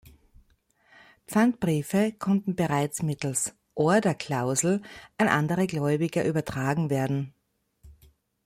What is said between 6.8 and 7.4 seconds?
werden.